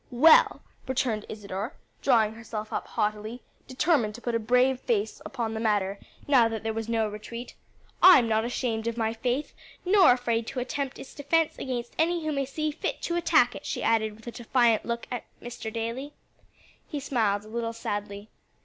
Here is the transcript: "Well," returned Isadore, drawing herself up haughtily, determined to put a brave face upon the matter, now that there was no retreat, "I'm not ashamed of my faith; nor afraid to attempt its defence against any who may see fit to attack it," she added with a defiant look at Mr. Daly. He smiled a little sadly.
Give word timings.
"Well," 0.09 0.63
returned 0.87 1.27
Isadore, 1.29 1.75
drawing 2.01 2.33
herself 2.33 2.73
up 2.73 2.87
haughtily, 2.87 3.43
determined 3.67 4.15
to 4.15 4.21
put 4.21 4.33
a 4.33 4.39
brave 4.39 4.79
face 4.79 5.21
upon 5.23 5.53
the 5.53 5.59
matter, 5.59 5.99
now 6.27 6.47
that 6.47 6.63
there 6.63 6.73
was 6.73 6.89
no 6.89 7.07
retreat, 7.07 7.53
"I'm 8.01 8.27
not 8.27 8.43
ashamed 8.43 8.87
of 8.87 8.97
my 8.97 9.13
faith; 9.13 9.53
nor 9.85 10.11
afraid 10.11 10.47
to 10.47 10.59
attempt 10.59 10.97
its 10.97 11.13
defence 11.13 11.59
against 11.59 11.93
any 11.99 12.25
who 12.25 12.31
may 12.31 12.45
see 12.45 12.71
fit 12.71 13.03
to 13.03 13.15
attack 13.15 13.53
it," 13.53 13.63
she 13.63 13.83
added 13.83 14.15
with 14.15 14.25
a 14.25 14.31
defiant 14.31 14.85
look 14.85 15.05
at 15.11 15.23
Mr. 15.39 15.71
Daly. 15.71 16.13
He 16.87 16.99
smiled 16.99 17.45
a 17.45 17.49
little 17.49 17.71
sadly. 17.71 18.31